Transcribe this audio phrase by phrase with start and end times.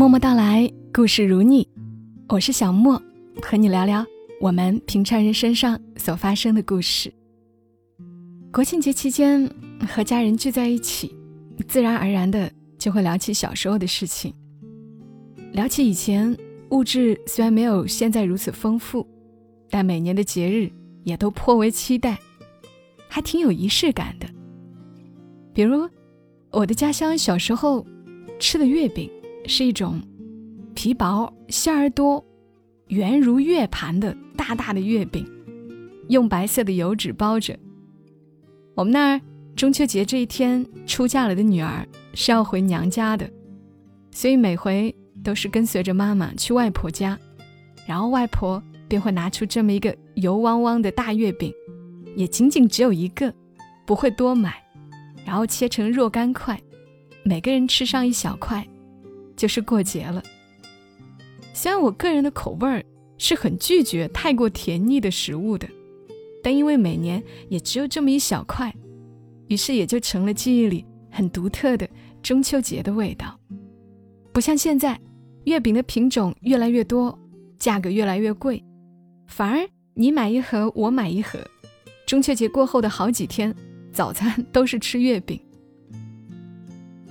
[0.00, 1.68] 默默到来，故事如你，
[2.26, 2.98] 我是小莫，
[3.42, 4.02] 和你聊聊
[4.40, 7.12] 我们平常人身上所发生的故事。
[8.50, 9.46] 国庆节期间
[9.86, 11.14] 和家人聚在一起，
[11.68, 14.32] 自然而然的就会聊起小时候的事情，
[15.52, 16.34] 聊起以前
[16.70, 19.06] 物质虽然没有现在如此丰富，
[19.68, 20.72] 但每年的节日
[21.04, 22.18] 也都颇为期待，
[23.06, 24.26] 还挺有仪式感的。
[25.52, 25.86] 比如
[26.50, 27.86] 我的家乡小时候
[28.38, 29.10] 吃的月饼。
[29.46, 30.00] 是一种
[30.74, 32.24] 皮薄馅儿多、
[32.88, 35.26] 圆如月盘的大大的月饼，
[36.08, 37.58] 用白色的油纸包着。
[38.74, 39.20] 我们那儿
[39.56, 43.28] 中秋节这一天，出嫁了的女儿是要回娘家的，
[44.10, 47.18] 所以每回都是跟随着妈妈去外婆家，
[47.86, 51.52] 然后外婆便会拿出这么一个油汪汪的大月饼，
[52.16, 53.34] 也仅仅只有一个，
[53.86, 54.54] 不会多买，
[55.26, 56.58] 然后切成若干块，
[57.22, 58.66] 每个人吃上一小块。
[59.40, 60.22] 就是过节了。
[61.54, 62.84] 虽然我个人的口味儿
[63.16, 65.66] 是很拒绝太过甜腻的食物的，
[66.42, 68.70] 但因为每年也只有这么一小块，
[69.48, 71.88] 于是也就成了记忆里很独特的
[72.22, 73.40] 中秋节的味道。
[74.30, 75.00] 不像现在，
[75.44, 77.18] 月饼的品种越来越多，
[77.56, 78.62] 价格越来越贵，
[79.26, 81.38] 反而你买一盒我买一盒，
[82.06, 83.54] 中秋节过后的好几天，
[83.90, 85.40] 早餐都是吃月饼。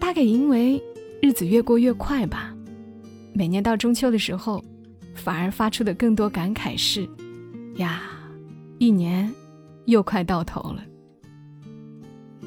[0.00, 0.82] 大概因为。
[1.22, 2.54] 日子越过越快吧，
[3.32, 4.62] 每年到中秋的时候，
[5.14, 7.08] 反而发出的更多感慨是：
[7.76, 8.02] 呀，
[8.78, 9.32] 一年
[9.86, 10.84] 又快到头了。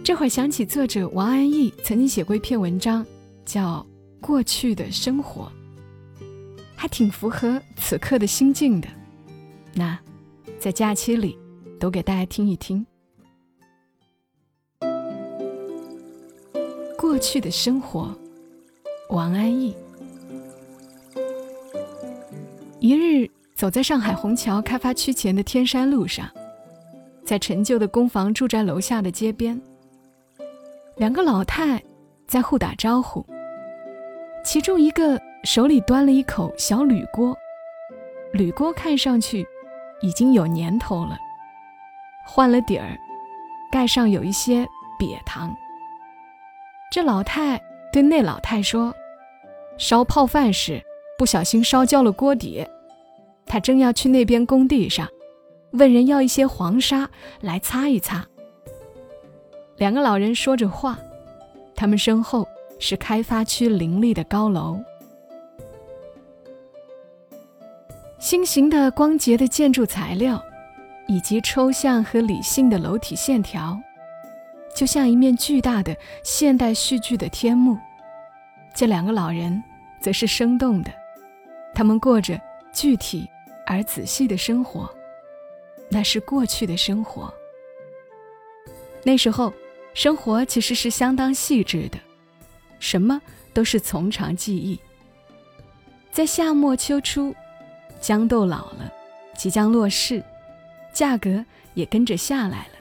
[0.04, 3.06] 这会儿想起作者王安忆曾经写过一篇文章，
[3.46, 3.86] 叫
[4.26, 5.52] 《过去的生活》，
[6.76, 8.88] 还挺符合此刻的心境的。
[9.74, 10.00] 那，
[10.60, 11.38] 在假期里，
[11.80, 12.86] 读给大家听一听
[16.98, 18.18] 《过去的生活》。
[19.10, 19.76] 王安忆。
[22.80, 26.30] 一日，走在上海虹桥开发区前的天山路上，
[27.26, 29.60] 在陈旧的公房住宅楼下的街边，
[30.96, 31.82] 两个老太
[32.28, 33.26] 在互打招呼。
[34.46, 37.36] 其中一个手里端了一口小铝锅，
[38.32, 39.44] 铝锅看上去
[40.02, 41.18] 已经有年头了，
[42.28, 42.96] 换了底儿，
[43.72, 44.68] 盖上有一些
[45.00, 45.52] 瘪糖。
[46.92, 47.60] 这老太
[47.92, 48.94] 对那老太说。
[49.80, 50.84] 烧泡饭时
[51.18, 52.68] 不小心烧焦了锅底，
[53.46, 55.08] 他正要去那边工地上，
[55.72, 57.10] 问人要一些黄沙
[57.40, 58.28] 来擦一擦。
[59.78, 61.00] 两个老人说着话，
[61.76, 62.46] 他们身后
[62.78, 64.78] 是开发区林立的高楼，
[68.20, 70.44] 新型的光洁的建筑材料，
[71.08, 73.80] 以及抽象和理性的楼体线条，
[74.76, 77.78] 就像一面巨大的现代戏剧的天幕。
[78.76, 79.64] 这两个老人。
[80.02, 80.92] 则是生动的，
[81.74, 82.40] 他们过着
[82.74, 83.28] 具体
[83.66, 84.90] 而仔细的生活，
[85.90, 87.34] 那是过去的生活。
[89.04, 89.54] 那时候，
[89.94, 91.98] 生活其实是相当细致的，
[92.80, 93.22] 什么
[93.54, 94.80] 都是从长计议。
[96.12, 97.34] 在夏末秋初，
[98.02, 98.92] 豇豆老了，
[99.36, 100.24] 即将落市，
[100.92, 101.46] 价格
[101.76, 102.74] 也跟着下来了。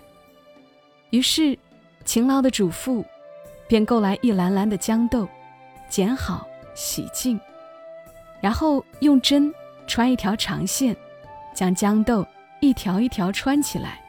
[1.10, 1.56] 于是，
[2.04, 3.04] 勤劳的主妇
[3.68, 5.28] 便购来一篮篮的豇豆，
[5.88, 6.47] 剪好。
[6.78, 7.38] 洗净，
[8.40, 9.52] 然后用针
[9.88, 10.96] 穿一条长线，
[11.52, 12.24] 将豇豆
[12.60, 14.00] 一条一条穿起来，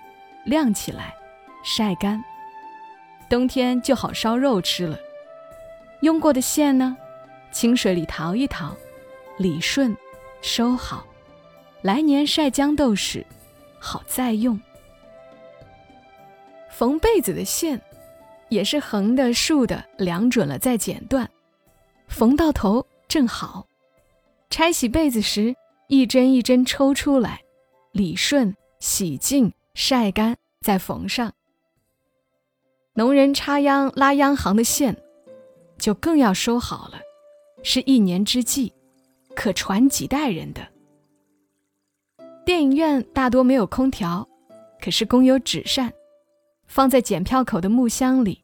[0.45, 1.15] 晾起来，
[1.63, 2.23] 晒干，
[3.27, 4.99] 冬天就好烧肉吃了。
[6.01, 6.95] 用过的线呢，
[7.51, 8.75] 清水里淘一淘，
[9.39, 9.97] 理顺，
[10.43, 11.03] 收好，
[11.81, 13.25] 来年晒豇豆时
[13.79, 14.61] 好再用。
[16.69, 17.81] 缝被子的线，
[18.49, 21.27] 也是横的、竖的量准了再剪断。
[22.09, 23.65] 缝到头正好，
[24.49, 25.55] 拆洗被子时
[25.87, 27.41] 一针一针抽出来，
[27.93, 31.31] 理顺、洗净、晒干，再缝上。
[32.93, 34.97] 农人插秧拉秧行的线，
[35.77, 36.99] 就更要收好了，
[37.63, 38.73] 是一年之计，
[39.35, 40.67] 可传几代人的。
[42.45, 44.27] 电影院大多没有空调，
[44.81, 45.93] 可是供有纸扇，
[46.67, 48.43] 放在检票口的木箱里。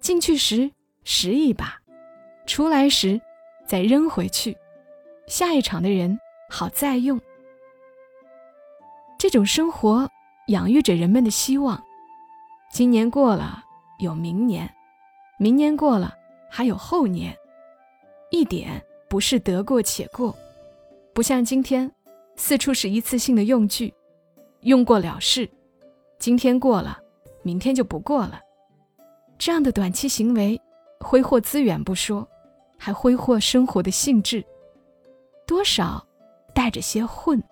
[0.00, 0.70] 进去时
[1.02, 1.83] 拾一把。
[2.46, 3.20] 出来时，
[3.66, 4.56] 再扔回去，
[5.26, 6.18] 下一场的人
[6.48, 7.20] 好再用。
[9.18, 10.08] 这种生活
[10.48, 11.82] 养育着人们的希望。
[12.70, 13.64] 今年过了，
[13.98, 14.66] 有明年；
[15.38, 16.12] 明年过了，
[16.50, 17.34] 还有后年。
[18.30, 20.36] 一点不是得过且过，
[21.14, 21.90] 不像今天，
[22.36, 23.94] 四处是一次性的用具，
[24.60, 25.48] 用过了事。
[26.18, 26.98] 今天过了，
[27.42, 28.40] 明天就不过了。
[29.38, 30.60] 这样的短期行为，
[31.00, 32.28] 挥霍资源不说。
[32.84, 34.44] 还挥霍生活的兴致，
[35.46, 36.06] 多少
[36.54, 37.42] 带着些混。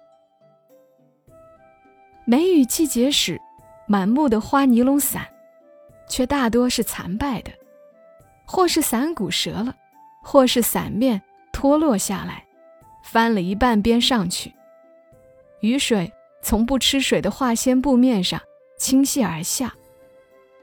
[2.26, 3.40] 梅雨季节时，
[3.88, 5.26] 满目的花尼龙伞，
[6.06, 7.50] 却大多是残败的，
[8.44, 9.74] 或是伞骨折了，
[10.22, 12.46] 或是伞面脱落下来，
[13.02, 14.52] 翻了一半边上去。
[15.60, 16.12] 雨水
[16.42, 18.38] 从不吃水的化纤布面上
[18.76, 19.72] 倾泻而下，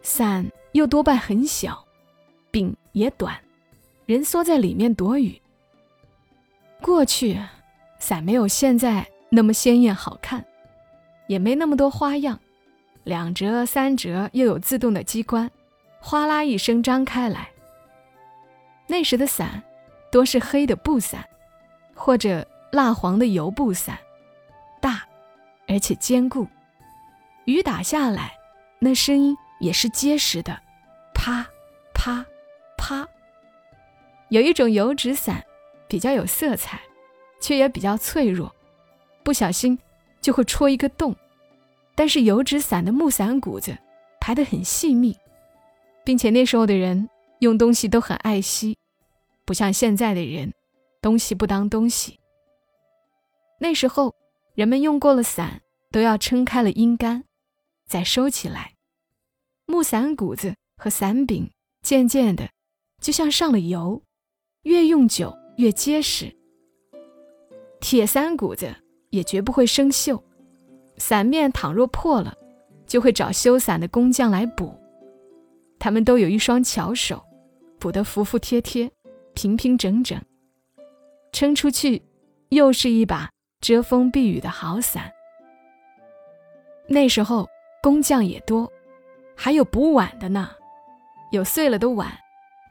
[0.04, 1.84] 伞又多半很小，
[2.52, 3.36] 柄也短。
[4.10, 5.40] 人缩在里面躲雨。
[6.82, 7.40] 过去，
[8.00, 10.44] 伞没有现在那么鲜艳好看，
[11.28, 12.40] 也没那么多花样，
[13.04, 15.52] 两折三折又有自动的机关，
[16.00, 17.50] 哗啦一声张开来。
[18.88, 19.62] 那时的伞，
[20.12, 21.24] 多是黑的布伞，
[21.94, 23.96] 或者蜡黄的油布伞，
[24.82, 25.04] 大，
[25.68, 26.48] 而且坚固，
[27.46, 28.36] 雨打下来，
[28.80, 30.60] 那声音也是结实的，
[31.14, 31.46] 啪，
[31.94, 32.26] 啪，
[32.76, 33.08] 啪。
[34.30, 35.44] 有一种油纸伞，
[35.88, 36.80] 比较有色彩，
[37.40, 38.56] 却也比较脆弱，
[39.24, 39.78] 不小心
[40.22, 41.16] 就会戳一个洞。
[41.96, 43.78] 但是油纸伞的木伞骨子
[44.22, 45.18] 排得很细密，
[46.04, 47.10] 并且那时候的人
[47.40, 48.78] 用东西都很爱惜，
[49.46, 50.54] 不像现在的人，
[51.02, 52.20] 东西不当东西。
[53.60, 54.16] 那时候
[54.54, 55.62] 人们用过了伞，
[55.92, 57.26] 都要撑开了阴干，
[57.88, 58.76] 再收起来。
[59.66, 61.52] 木伞骨子和伞柄
[61.82, 62.50] 渐渐的，
[63.02, 64.02] 就像上了油。
[64.64, 66.36] 越用久越结实，
[67.80, 68.76] 铁伞骨子
[69.10, 70.22] 也绝不会生锈。
[70.98, 72.36] 伞面倘若破了，
[72.86, 74.78] 就会找修伞的工匠来补。
[75.80, 77.24] 他们都有一双巧手，
[77.80, 78.92] 补得服服帖帖、
[79.34, 80.22] 平平整整，
[81.32, 82.02] 撑出去
[82.50, 83.30] 又是一把
[83.62, 85.10] 遮风避雨的好伞。
[86.86, 87.48] 那时候
[87.82, 88.70] 工匠也多，
[89.36, 90.50] 还有补碗的呢。
[91.32, 92.12] 有碎了的碗，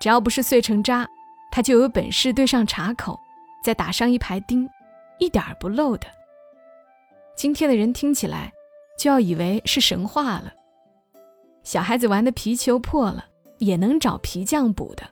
[0.01, 1.09] 只要不是碎成渣。
[1.51, 3.19] 他就有本事对上茶口，
[3.65, 4.69] 再打上一排钉，
[5.19, 6.07] 一点儿不漏的。
[7.35, 8.53] 今天的人听起来，
[8.99, 10.53] 就要以为是神话了。
[11.63, 13.27] 小孩子玩的皮球破了，
[13.59, 15.05] 也能找皮匠补的；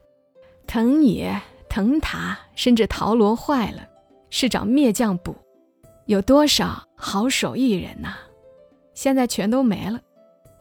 [0.66, 3.86] 藤野、藤塔，甚至陶罗坏了，
[4.30, 5.34] 是找篾匠补。
[6.06, 8.14] 有多少好手艺人呐？
[8.94, 10.00] 现在全都没了。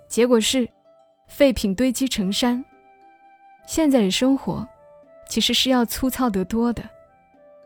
[0.08, 0.68] 结果是，
[1.28, 2.64] 废品堆积成山。
[3.68, 4.68] 现在的生活。
[5.28, 6.88] 其实是要粗糙得多的，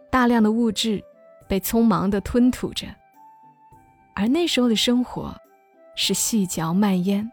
[0.09, 1.03] 大量的物质
[1.47, 2.87] 被匆忙地吞吐着，
[4.15, 5.35] 而那时候的生活
[5.95, 7.29] 是细嚼慢咽。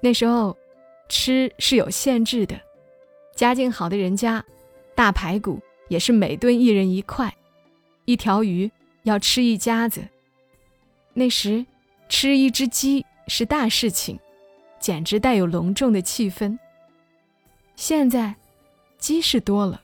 [0.00, 0.56] 那时候
[1.08, 2.58] 吃是有限制的，
[3.36, 4.44] 家境好的人家，
[4.94, 7.32] 大排骨也是每顿一人一块，
[8.06, 8.70] 一条鱼
[9.02, 10.02] 要吃一家子。
[11.12, 11.64] 那时
[12.08, 14.18] 吃一只鸡是大事情，
[14.80, 16.58] 简直带有隆重的气氛。
[17.76, 18.34] 现在。
[19.02, 19.82] 鸡是多了，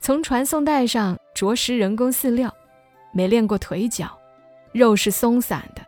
[0.00, 2.54] 从传送带上啄食人工饲料，
[3.10, 4.18] 没练过腿脚，
[4.70, 5.80] 肉是松散的，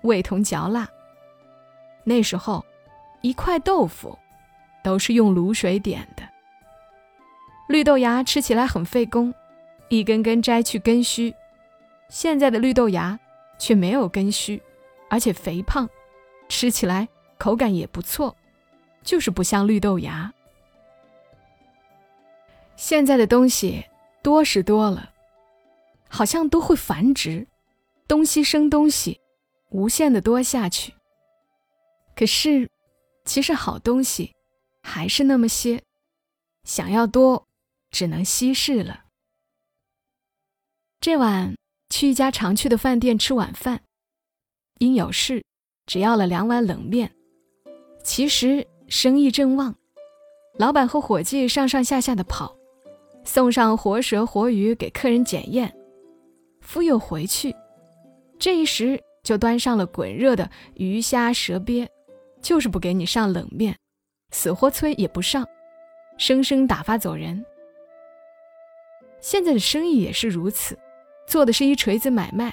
[0.00, 0.88] 味同嚼蜡。
[2.02, 2.66] 那时候，
[3.20, 4.18] 一块豆腐
[4.82, 6.24] 都是用卤水点的。
[7.68, 9.32] 绿豆芽吃起来很费工，
[9.88, 11.32] 一根根摘去根须。
[12.08, 13.16] 现在的绿豆芽
[13.60, 14.60] 却没有根须，
[15.08, 15.88] 而且肥胖，
[16.48, 17.08] 吃起来
[17.38, 18.36] 口感也不错，
[19.04, 20.32] 就是不像绿豆芽。
[22.84, 23.84] 现在的东西
[24.24, 25.14] 多是多了，
[26.08, 27.46] 好像都会繁殖，
[28.08, 29.20] 东西生东西，
[29.70, 30.92] 无限的多下去。
[32.16, 32.68] 可是，
[33.24, 34.34] 其实好东西
[34.82, 35.80] 还是那么些，
[36.64, 37.46] 想要多，
[37.92, 39.04] 只能稀释了。
[40.98, 41.54] 这晚
[41.88, 43.80] 去一家常去的饭店吃晚饭，
[44.78, 45.44] 因有事，
[45.86, 47.14] 只要了两碗冷面。
[48.02, 49.72] 其实生意正旺，
[50.58, 52.56] 老板和伙计上上下下的跑。
[53.24, 55.72] 送上活蛇活鱼给客人检验，
[56.60, 57.54] 夫又回去。
[58.38, 61.88] 这一时就端上了滚热的鱼虾蛇鳖，
[62.40, 63.76] 就是不给你上冷面，
[64.32, 65.46] 死活催也不上，
[66.18, 67.44] 生生打发走人。
[69.20, 70.76] 现在的生意也是如此，
[71.28, 72.52] 做的是一锤子买卖，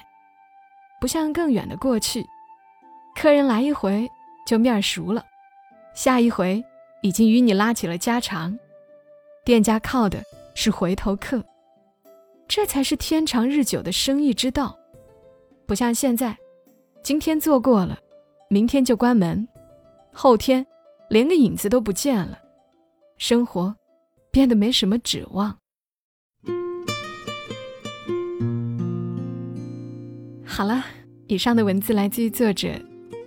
[1.02, 2.24] 不像更远的过去，
[3.16, 4.08] 客人来一回
[4.46, 5.26] 就面熟了，
[5.96, 6.64] 下一回
[7.02, 8.58] 已经与你拉起了家常，
[9.44, 10.24] 店家靠的。
[10.62, 11.42] 是回头客，
[12.46, 14.78] 这才是天长日久的生意之道。
[15.66, 16.38] 不像现在，
[17.02, 17.98] 今天做过了，
[18.50, 19.48] 明天就关门，
[20.12, 20.66] 后天
[21.10, 22.38] 连个影子都不见了，
[23.18, 23.74] 生活
[24.32, 25.58] 变得没什么指望。
[30.46, 30.84] 好了，
[31.28, 32.68] 以上的文字来自于作者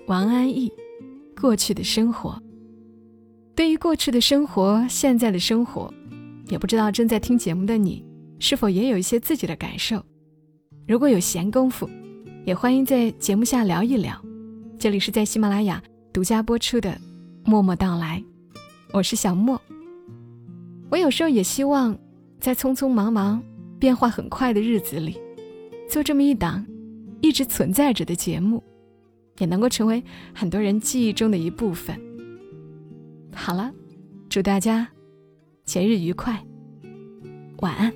[0.07, 0.69] 王安忆，
[1.41, 2.33] 《过去的生活》。
[3.55, 5.91] 对于过去的生活，现在的生活。
[6.53, 8.05] 也不知道正在听节目的你，
[8.39, 10.05] 是否也有一些自己的感受？
[10.87, 11.89] 如果有闲工夫，
[12.45, 14.23] 也欢迎在节目下聊一聊。
[14.79, 15.83] 这里是在喜马拉雅
[16.13, 16.91] 独家播出的
[17.43, 18.23] 《默默到来》，
[18.93, 19.59] 我是小莫。
[20.91, 21.99] 我有时候也希望，
[22.39, 23.43] 在匆匆忙忙、
[23.79, 25.19] 变化很快的日子里，
[25.89, 26.67] 做这么一档
[27.23, 28.63] 一直存在着的节目，
[29.39, 30.05] 也能够成为
[30.35, 31.99] 很多人记忆中的一部分。
[33.35, 33.73] 好了，
[34.29, 34.87] 祝大家
[35.65, 36.45] 前日愉快，
[37.59, 37.93] 晚安。